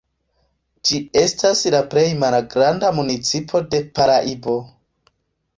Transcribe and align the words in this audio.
Ĝi 0.89 1.01
estas 1.23 1.61
la 1.75 1.81
plej 1.91 2.07
malgranda 2.23 2.91
municipo 3.01 3.63
de 3.75 3.83
Paraibo. 4.01 4.57